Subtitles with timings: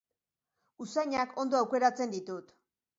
[0.87, 2.55] Usainak ondo aukeratzen ditut.